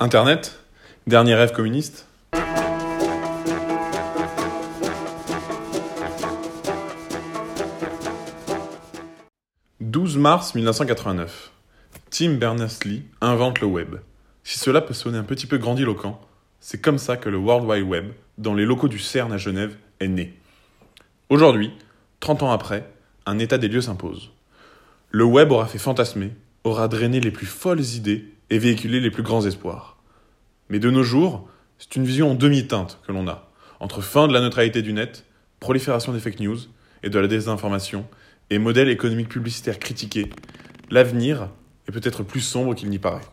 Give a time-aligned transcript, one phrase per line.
[0.00, 0.58] Internet
[1.06, 2.08] Dernier rêve communiste
[9.80, 11.52] 12 mars 1989.
[12.10, 13.96] Tim Berners-Lee invente le web.
[14.42, 16.20] Si cela peut sonner un petit peu grandiloquent,
[16.58, 19.76] c'est comme ça que le World Wide Web, dans les locaux du CERN à Genève,
[20.00, 20.34] est né.
[21.28, 21.70] Aujourd'hui,
[22.18, 22.90] 30 ans après,
[23.26, 24.32] un état des lieux s'impose.
[25.12, 26.32] Le web aura fait fantasmer,
[26.64, 29.98] aura drainé les plus folles idées et véhiculé les plus grands espoirs.
[30.68, 31.48] Mais de nos jours,
[31.78, 35.26] c'est une vision en demi-teinte que l'on a, entre fin de la neutralité du net,
[35.60, 36.58] prolifération des fake news
[37.02, 38.06] et de la désinformation,
[38.50, 40.30] et modèle économique publicitaire critiqué,
[40.90, 41.48] l'avenir
[41.88, 43.24] est peut-être plus sombre qu'il n'y paraît.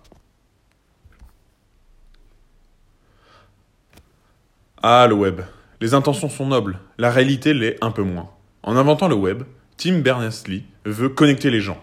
[4.81, 5.41] Ah, le web.
[5.79, 8.29] Les intentions sont nobles, la réalité l'est un peu moins.
[8.63, 9.43] En inventant le web,
[9.77, 11.81] Tim Berners-Lee veut connecter les gens.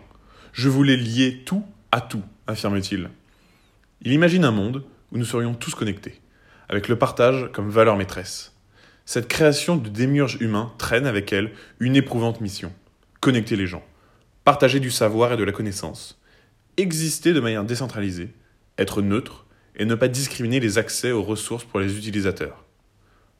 [0.58, 3.10] Je voulais lier tout à tout, affirme-t-il.
[4.02, 6.20] Il imagine un monde où nous serions tous connectés,
[6.68, 8.52] avec le partage comme valeur maîtresse.
[9.04, 12.72] Cette création de démiurge humain traîne avec elle une éprouvante mission
[13.20, 13.84] connecter les gens,
[14.42, 16.20] partager du savoir et de la connaissance,
[16.76, 18.34] exister de manière décentralisée,
[18.78, 19.46] être neutre
[19.76, 22.64] et ne pas discriminer les accès aux ressources pour les utilisateurs.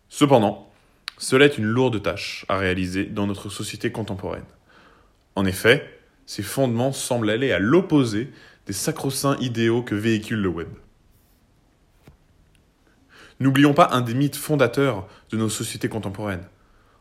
[0.09, 0.73] Cependant,
[1.19, 4.47] cela est une lourde tâche à réaliser dans notre société contemporaine.
[5.35, 5.98] En effet,
[6.29, 8.31] ces fondements semblent aller à l'opposé
[8.67, 10.69] des sacro-saints idéaux que véhicule le web.
[13.41, 16.47] N'oublions pas un des mythes fondateurs de nos sociétés contemporaines.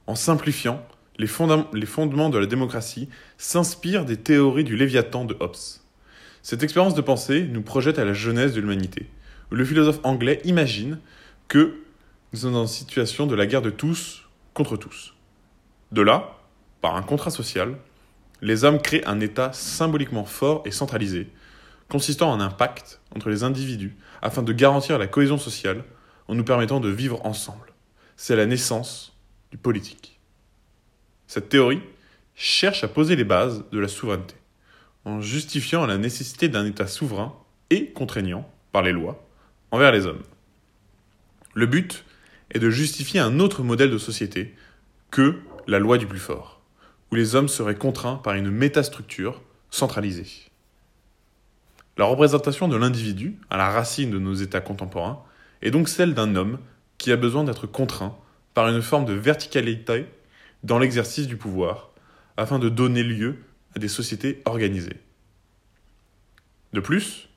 [0.07, 0.81] En simplifiant,
[1.19, 5.57] les, fondements de la démocratie s'inspirent des théories du Léviathan de Hobbes.
[6.41, 9.09] Cette expérience de pensée nous projette à la jeunesse de l'humanité,
[9.51, 10.99] où le philosophe anglais imagine
[11.49, 11.75] que
[12.31, 15.15] nous sommes dans une situation de la guerre de tous contre tous.
[15.91, 16.37] De là,
[16.79, 17.75] par un contrat social,
[18.41, 21.29] les hommes créent un État symboliquement fort et centralisé,
[21.89, 25.83] consistant en un pacte entre les individus afin de garantir la cohésion sociale
[26.27, 27.73] en nous permettant de vivre ensemble.
[28.15, 29.15] C'est la naissance
[29.51, 30.19] du politique.
[31.27, 31.81] Cette théorie
[32.35, 34.35] cherche à poser les bases de la souveraineté,
[35.05, 37.35] en justifiant la nécessité d'un État souverain
[37.69, 39.25] et contraignant, par les lois,
[39.71, 40.23] envers les hommes.
[41.53, 42.03] Le but
[42.51, 44.55] est de justifier un autre modèle de société
[45.09, 46.56] que la loi du plus fort,
[47.11, 50.27] où les hommes seraient contraints par une métastructure centralisée.
[51.97, 55.23] La représentation de l'individu, à la racine de nos États contemporains,
[55.61, 56.59] est donc celle d'un homme
[56.97, 58.15] qui a besoin d'être contraint
[58.53, 60.05] par une forme de verticalité
[60.63, 61.91] dans l'exercice du pouvoir,
[62.37, 63.37] afin de donner lieu
[63.75, 64.97] à des sociétés organisées.
[66.73, 67.29] De plus,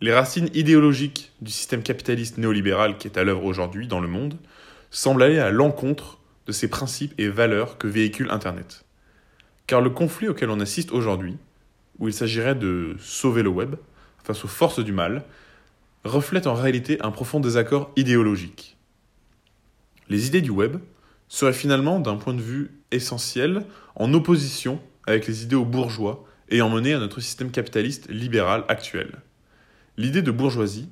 [0.00, 4.36] les racines idéologiques du système capitaliste néolibéral qui est à l'œuvre aujourd'hui dans le monde
[4.90, 8.84] semblent aller à l'encontre de ces principes et valeurs que véhicule Internet.
[9.72, 11.38] Car le conflit auquel on assiste aujourd'hui,
[11.98, 13.76] où il s'agirait de sauver le web
[14.22, 15.24] face aux forces du mal,
[16.04, 18.76] reflète en réalité un profond désaccord idéologique.
[20.10, 20.76] Les idées du web
[21.26, 26.92] serait finalement, d'un point de vue essentiel, en opposition avec les idéaux bourgeois ayant mené
[26.92, 29.22] à notre système capitaliste libéral actuel.
[29.96, 30.90] L'idée de bourgeoisie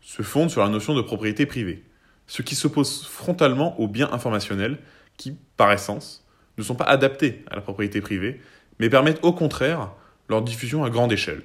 [0.00, 1.84] se fonde sur la notion de propriété privée,
[2.26, 4.78] ce qui s'oppose frontalement aux biens informationnels
[5.18, 6.21] qui, par essence,
[6.58, 8.40] ne sont pas adaptés à la propriété privée,
[8.78, 9.92] mais permettent au contraire
[10.28, 11.42] leur diffusion à grande échelle.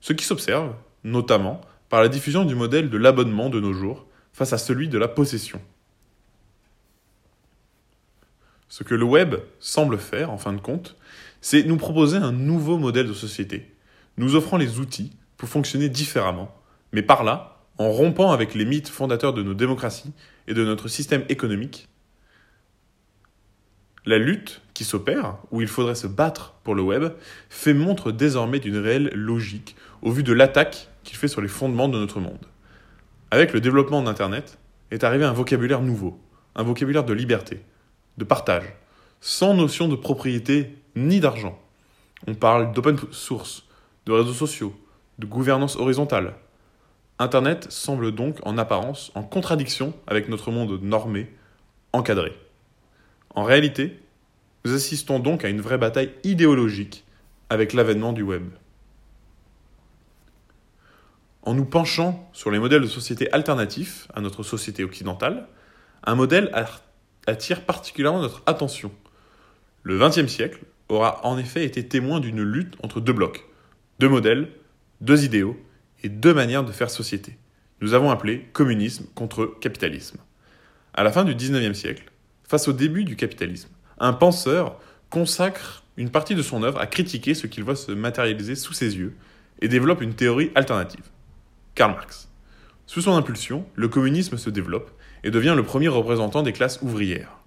[0.00, 0.74] Ce qui s'observe,
[1.04, 4.98] notamment, par la diffusion du modèle de l'abonnement de nos jours face à celui de
[4.98, 5.60] la possession.
[8.68, 10.96] Ce que le web semble faire, en fin de compte,
[11.40, 13.72] c'est nous proposer un nouveau modèle de société,
[14.16, 16.54] nous offrant les outils pour fonctionner différemment,
[16.92, 20.12] mais par là, en rompant avec les mythes fondateurs de nos démocraties
[20.48, 21.88] et de notre système économique.
[24.06, 27.12] La lutte qui s'opère, où il faudrait se battre pour le web,
[27.50, 31.88] fait montre désormais d'une réelle logique au vu de l'attaque qu'il fait sur les fondements
[31.88, 32.46] de notre monde.
[33.32, 34.58] Avec le développement d'Internet,
[34.92, 36.20] est arrivé un vocabulaire nouveau,
[36.54, 37.62] un vocabulaire de liberté,
[38.16, 38.76] de partage,
[39.20, 41.58] sans notion de propriété ni d'argent.
[42.28, 43.64] On parle d'open source,
[44.06, 44.74] de réseaux sociaux,
[45.18, 46.34] de gouvernance horizontale.
[47.18, 51.34] Internet semble donc en apparence en contradiction avec notre monde normé,
[51.92, 52.36] encadré.
[53.36, 54.00] En réalité,
[54.64, 57.04] nous assistons donc à une vraie bataille idéologique
[57.50, 58.48] avec l'avènement du web.
[61.42, 65.46] En nous penchant sur les modèles de société alternatifs à notre société occidentale,
[66.02, 66.50] un modèle
[67.26, 68.90] attire particulièrement notre attention.
[69.82, 73.44] Le XXe siècle aura en effet été témoin d'une lutte entre deux blocs,
[74.00, 74.48] deux modèles,
[75.02, 75.56] deux idéaux
[76.02, 77.36] et deux manières de faire société.
[77.82, 80.18] Nous avons appelé communisme contre capitalisme.
[80.94, 82.10] À la fin du XIXe siècle,
[82.48, 84.78] face au début du capitalisme, un penseur
[85.10, 88.96] consacre une partie de son œuvre à critiquer ce qu'il voit se matérialiser sous ses
[88.96, 89.16] yeux
[89.60, 91.04] et développe une théorie alternative.
[91.74, 92.28] Karl Marx.
[92.86, 94.90] Sous son impulsion, le communisme se développe
[95.24, 97.38] et devient le premier représentant des classes ouvrières.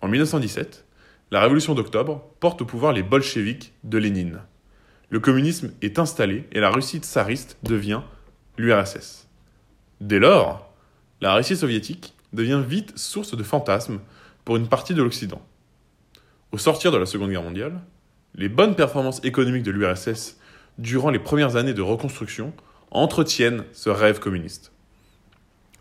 [0.00, 0.86] En 1917,
[1.30, 4.40] la révolution d'octobre porte au pouvoir les bolcheviks de Lénine.
[5.10, 8.02] Le communisme est installé et la Russie tsariste devient
[8.56, 9.28] l'URSS.
[10.00, 10.72] Dès lors,
[11.20, 14.00] la Russie soviétique devient vite source de fantasmes
[14.44, 15.42] pour une partie de l'Occident.
[16.52, 17.80] Au sortir de la Seconde Guerre mondiale,
[18.34, 20.38] les bonnes performances économiques de l'URSS
[20.78, 22.52] durant les premières années de reconstruction
[22.90, 24.72] entretiennent ce rêve communiste.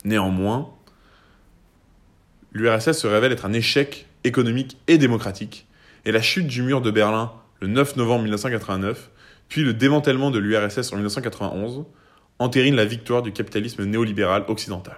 [0.03, 0.69] Néanmoins,
[2.51, 5.67] l'URSS se révèle être un échec économique et démocratique,
[6.05, 9.09] et la chute du mur de Berlin le 9 novembre 1989,
[9.49, 11.85] puis le démantèlement de l'URSS en 1991,
[12.39, 14.97] entérine la victoire du capitalisme néolibéral occidental.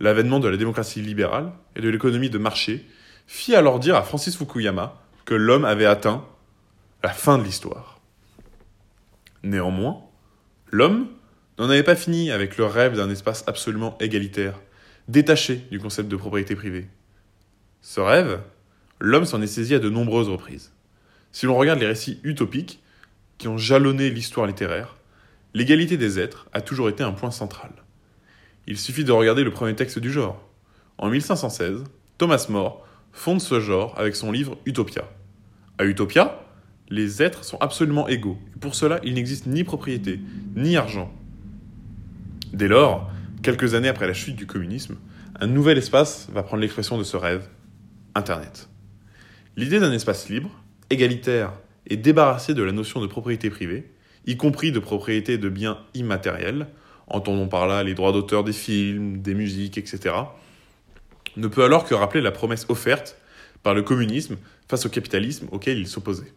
[0.00, 2.86] L'avènement de la démocratie libérale et de l'économie de marché
[3.26, 6.24] fit alors dire à Francis Fukuyama que l'homme avait atteint
[7.02, 8.00] la fin de l'histoire.
[9.42, 10.02] Néanmoins,
[10.70, 11.08] l'homme
[11.58, 14.60] n'en avait pas fini avec le rêve d'un espace absolument égalitaire,
[15.08, 16.88] détaché du concept de propriété privée.
[17.80, 18.40] Ce rêve,
[18.98, 20.72] l'homme s'en est saisi à de nombreuses reprises.
[21.32, 22.80] Si l'on regarde les récits utopiques
[23.38, 24.96] qui ont jalonné l'histoire littéraire,
[25.54, 27.70] l'égalité des êtres a toujours été un point central.
[28.66, 30.42] Il suffit de regarder le premier texte du genre.
[30.98, 31.84] En 1516,
[32.18, 35.08] Thomas More fonde ce genre avec son livre Utopia.
[35.78, 36.42] À Utopia,
[36.88, 40.20] les êtres sont absolument égaux, et pour cela il n'existe ni propriété,
[40.54, 41.12] ni argent.
[42.52, 43.10] Dès lors,
[43.42, 44.96] quelques années après la chute du communisme,
[45.38, 47.48] un nouvel espace va prendre l'expression de ce rêve,
[48.14, 48.68] Internet.
[49.56, 50.50] L'idée d'un espace libre,
[50.90, 51.52] égalitaire
[51.86, 53.90] et débarrassé de la notion de propriété privée,
[54.26, 56.68] y compris de propriété de biens immatériels,
[57.06, 60.14] entendons par là les droits d'auteur des films, des musiques, etc.,
[61.36, 63.18] ne peut alors que rappeler la promesse offerte
[63.62, 64.36] par le communisme
[64.68, 66.32] face au capitalisme auquel il s'opposait.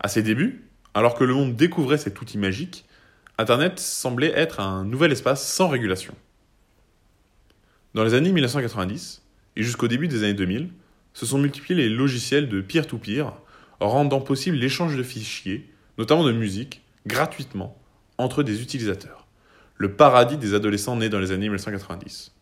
[0.00, 0.64] À ses débuts,
[0.94, 2.84] alors que le monde découvrait cet outil magique,
[3.38, 6.14] Internet semblait être un nouvel espace sans régulation.
[7.94, 9.22] Dans les années 1990
[9.56, 10.70] et jusqu'au début des années 2000,
[11.14, 13.32] se sont multipliés les logiciels de peer-to-peer,
[13.80, 17.76] rendant possible l'échange de fichiers, notamment de musique, gratuitement,
[18.18, 19.27] entre des utilisateurs.
[19.78, 22.32] Le paradis des adolescents nés dans les années 1990.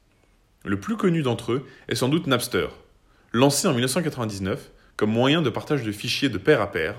[0.64, 2.68] Le plus connu d'entre eux est sans doute Napster,
[3.32, 6.96] lancé en 1999 comme moyen de partage de fichiers de pair à pair.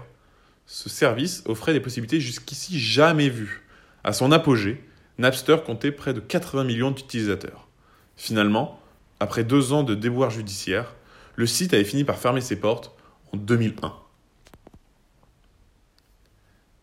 [0.68, 3.64] Ce service offrait des possibilités jusqu'ici jamais vues.
[4.04, 4.84] À son apogée,
[5.18, 7.68] Napster comptait près de 80 millions d'utilisateurs.
[8.16, 8.80] Finalement,
[9.20, 10.94] après deux ans de déboires judiciaires,
[11.36, 12.96] le site avait fini par fermer ses portes
[13.34, 13.94] en 2001.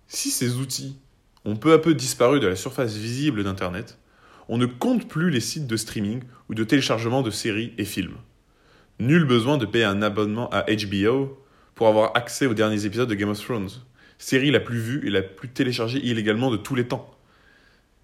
[0.08, 0.98] Si ces outils
[1.44, 3.98] ont peu à peu disparu de la surface visible d'Internet,
[4.48, 8.16] on ne compte plus les sites de streaming ou de téléchargement de séries et films.
[9.00, 11.38] Nul besoin de payer un abonnement à HBO
[11.74, 13.70] pour avoir accès aux derniers épisodes de Game of Thrones,
[14.18, 17.10] série la plus vue et la plus téléchargée illégalement de tous les temps.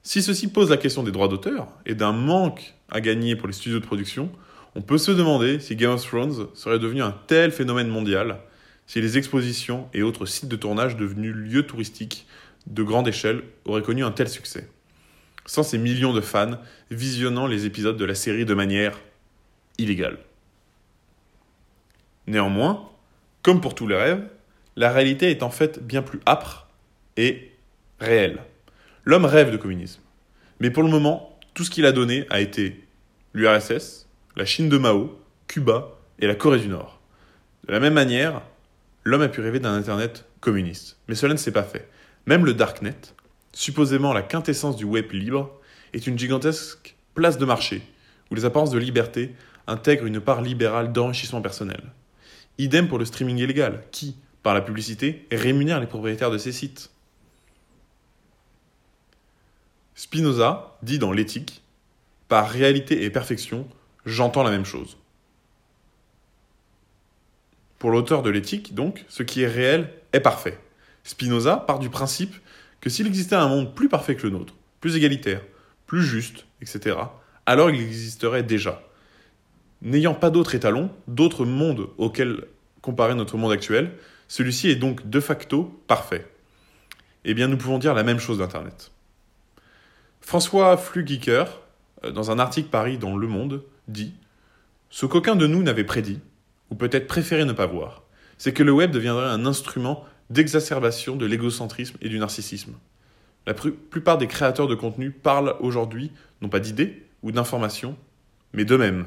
[0.03, 3.53] Si ceci pose la question des droits d'auteur et d'un manque à gagner pour les
[3.53, 4.31] studios de production,
[4.75, 8.39] on peut se demander si Game of Thrones serait devenu un tel phénomène mondial,
[8.87, 12.27] si les expositions et autres sites de tournage devenus lieux touristiques
[12.71, 14.69] de grande échelle auraient connu un tel succès.
[15.47, 16.59] Sans ces millions de fans
[16.91, 18.99] visionnant les épisodes de la série de manière
[19.79, 20.19] illégale.
[22.27, 22.89] Néanmoins,
[23.43, 24.27] comme pour tous les rêves,
[24.77, 26.69] la réalité est en fait bien plus âpre
[27.17, 27.53] et
[27.99, 28.39] réelle.
[29.05, 30.01] L'homme rêve de communisme.
[30.61, 32.85] Mais pour le moment, tout ce qu'il a donné a été
[33.35, 37.01] l'URSS, la Chine de Mao, Cuba et la Corée du Nord.
[37.67, 38.43] De la même manière,
[39.05, 40.99] l'homme a pu rêver d'un Internet communiste.
[41.09, 41.89] Mais cela ne s'est pas fait.
[42.27, 42.97] Même le Darknet,
[43.53, 45.51] supposément la quintessence du web libre,
[45.93, 47.83] est une gigantesque place de marché,
[48.31, 49.35] où les apparences de liberté
[49.67, 51.83] intègrent une part libérale d'enrichissement personnel.
[52.59, 56.91] Idem pour le streaming illégal, qui, par la publicité, rémunère les propriétaires de ces sites.
[59.95, 61.63] Spinoza dit dans L'éthique
[62.29, 63.69] Par réalité et perfection,
[64.07, 64.97] j'entends la même chose.
[67.79, 70.59] Pour l'auteur de l'éthique, donc, ce qui est réel est parfait.
[71.11, 72.37] Spinoza part du principe
[72.81, 75.43] que s'il existait un monde plus parfait que le nôtre, plus égalitaire,
[75.89, 76.99] plus juste, etc.,
[77.47, 78.81] alors il existerait déjà.
[79.83, 82.45] N'ayant pas d'autre étalon, d'autres mondes auxquels
[82.81, 83.91] comparer notre monde actuel,
[84.29, 86.31] celui-ci est donc de facto parfait.
[87.25, 88.93] Eh bien, nous pouvons dire la même chose d'Internet.
[90.21, 91.45] François Flugicker,
[92.05, 94.15] euh, dans un article paru dans Le Monde, dit
[94.91, 96.21] Ce qu'aucun de nous n'avait prédit,
[96.71, 98.05] ou peut-être préféré ne pas voir,
[98.39, 102.75] c'est que le web deviendrait un instrument d'exacerbation de l'égocentrisme et du narcissisme.
[103.47, 107.97] La plupart des créateurs de contenu parlent aujourd'hui non pas d'idées ou d'informations,
[108.53, 109.07] mais d'eux-mêmes.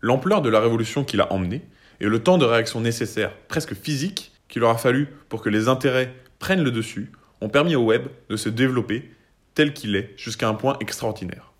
[0.00, 1.62] L'ampleur de la révolution qu'il a emmenée
[2.00, 6.14] et le temps de réaction nécessaire, presque physique, qu'il aura fallu pour que les intérêts
[6.38, 9.10] prennent le dessus ont permis au web de se développer
[9.54, 11.52] tel qu'il est jusqu'à un point extraordinaire.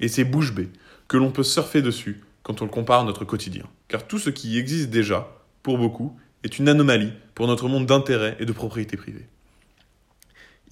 [0.00, 0.68] Et c'est bouche bée
[1.08, 3.64] que l'on peut surfer dessus quand on le compare à notre quotidien.
[3.88, 5.28] Car tout ce qui existe déjà,
[5.62, 9.26] pour beaucoup, est une anomalie pour notre monde d'intérêt et de propriété privée.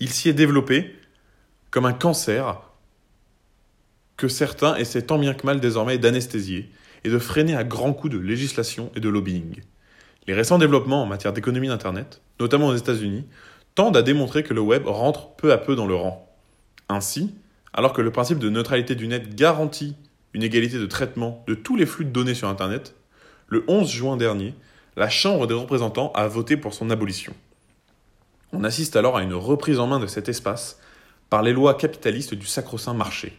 [0.01, 0.97] Il s'y est développé
[1.71, 2.63] comme un cancer
[4.17, 6.71] que certains essaient tant bien que mal désormais d'anesthésier
[7.05, 9.61] et de freiner à grands coups de législation et de lobbying.
[10.27, 13.27] Les récents développements en matière d'économie d'Internet, notamment aux États-Unis,
[13.75, 16.27] tendent à démontrer que le web rentre peu à peu dans le rang.
[16.89, 17.35] Ainsi,
[17.75, 19.95] alors que le principe de neutralité du net garantit
[20.37, 22.95] une égalité de traitement de tous les flux de données sur Internet,
[23.49, 24.55] le 11 juin dernier,
[24.95, 27.33] la Chambre des représentants a voté pour son abolition.
[28.53, 30.79] On assiste alors à une reprise en main de cet espace
[31.31, 33.33] par les lois capitalistes du sacro-saint marché.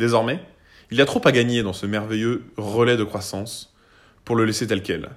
[0.00, 0.42] Désormais,
[0.90, 3.72] il y a trop à gagner dans ce merveilleux relais de croissance
[4.24, 5.10] pour le laisser tel quel.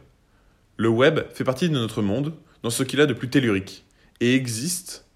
[0.77, 3.83] Le web fait partie de notre monde dans ce qu'il a de plus tellurique
[4.19, 5.07] et existe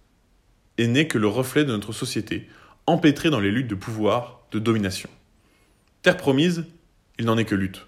[0.80, 2.50] et n'est que le reflet de notre société,
[2.88, 5.10] empêtrée dans les luttes de pouvoir, de domination.
[6.06, 6.66] Terre promise,
[7.18, 7.88] il n'en est que lutte.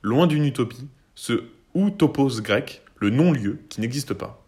[0.00, 1.44] Loin d'une utopie, ce
[1.74, 4.42] ou topos grec, le non-lieu qui n'existe pas.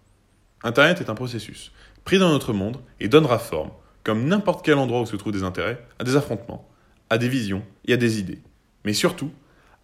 [0.63, 1.71] Internet est un processus,
[2.07, 3.73] pris dans notre monde et donnera forme,
[4.05, 6.67] comme n'importe quel endroit où se trouvent des intérêts, à des affrontements,
[7.11, 8.41] à des visions et à des idées.
[8.87, 9.31] Mais surtout,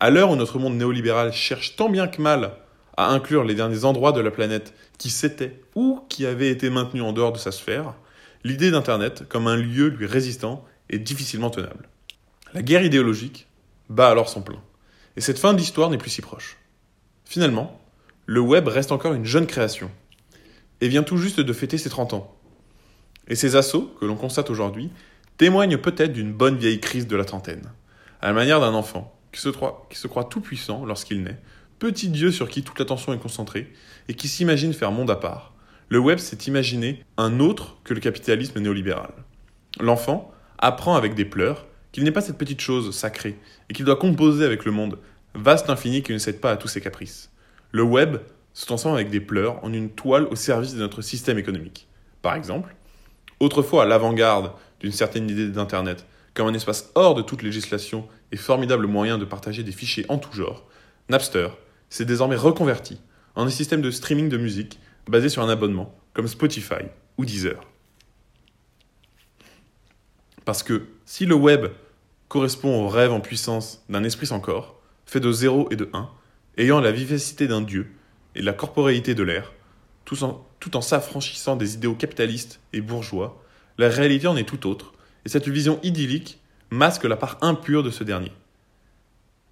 [0.01, 2.53] à l'heure où notre monde néolibéral cherche tant bien que mal
[2.97, 7.03] à inclure les derniers endroits de la planète qui s'étaient ou qui avaient été maintenus
[7.03, 7.97] en dehors de sa sphère,
[8.45, 11.87] l'idée d'Internet comme un lieu lui résistant est difficilement tenable.
[12.55, 13.49] La guerre idéologique
[13.89, 14.63] bat alors son plein,
[15.17, 16.57] et cette fin d'histoire n'est plus si proche.
[17.25, 17.81] Finalement,
[18.25, 19.91] le web reste encore une jeune création,
[20.81, 22.37] et vient tout juste de fêter ses 30 ans.
[23.29, 24.91] Et ces assauts, que l'on constate aujourd'hui,
[25.39, 27.73] témoignent peut-être d'une bonne vieille crise de la trentaine,
[28.21, 31.41] à la manière d'un enfant qui se, croit, qui se croit tout puissant lorsqu'il naît,
[31.79, 33.73] petit dieu sur qui toute l'attention est concentrée,
[34.09, 35.53] et qui s'imagine faire monde à part.
[35.89, 39.13] Le web s'est imaginé un autre que le capitalisme néolibéral.
[39.81, 43.39] L'enfant apprend avec des pleurs qu'il n'est pas cette petite chose sacrée,
[43.71, 44.99] et qu'il doit composer avec le monde,
[45.35, 47.31] vaste infini qui ne cède pas à tous ses caprices.
[47.73, 48.19] Le web
[48.53, 51.89] se transforme avec des pleurs en une toile au service de notre système économique.
[52.21, 52.77] Par exemple,
[53.41, 58.37] autrefois à l'avant-garde d'une certaine idée d'Internet, comme un espace hors de toute législation et
[58.37, 60.69] formidable moyen de partager des fichiers en tout genre,
[61.09, 61.49] Napster
[61.89, 63.01] s'est désormais reconverti
[63.37, 67.63] en un système de streaming de musique basé sur un abonnement, comme Spotify ou Deezer.
[70.45, 71.69] Parce que si le web
[72.29, 76.09] correspond au rêve en puissance d'un esprit sans corps, fait de 0 et de 1,
[76.59, 77.93] ayant la vivacité d'un dieu,
[78.35, 79.53] et la corporéité de l'air,
[80.05, 83.43] tout en, tout en s'affranchissant des idéaux capitalistes et bourgeois,
[83.79, 84.93] la réalité en est tout autre,
[85.25, 86.41] et cette vision idyllique
[86.71, 88.33] masque la part impure de ce dernier.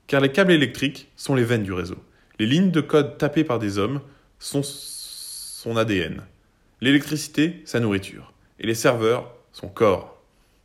[0.07, 1.97] Car les câbles électriques sont les veines du réseau.
[2.39, 4.01] Les lignes de code tapées par des hommes
[4.39, 6.23] sont son ADN.
[6.81, 8.33] L'électricité, sa nourriture.
[8.59, 10.21] Et les serveurs, son corps.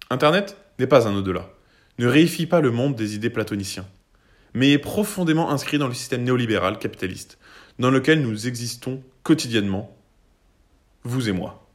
[0.10, 1.50] Internet n'est pas un au-delà.
[2.00, 3.86] Ne réifie pas le monde des idées platoniciens.
[4.54, 7.38] Mais est profondément inscrit dans le système néolibéral capitaliste,
[7.78, 9.96] dans lequel nous existons quotidiennement,
[11.04, 11.70] vous et moi.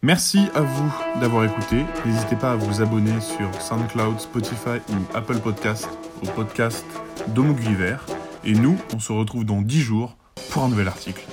[0.00, 1.84] Merci à vous d'avoir écouté.
[2.06, 5.88] N'hésitez pas à vous abonner sur SoundCloud, Spotify ou Apple Podcast
[6.22, 6.86] au podcast
[7.28, 7.54] d'Homo
[8.44, 10.16] Et nous, on se retrouve dans 10 jours
[10.50, 11.26] pour un nouvel article.